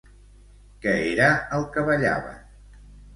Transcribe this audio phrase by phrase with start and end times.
[0.85, 1.27] Què era
[1.57, 2.41] el que ballaven?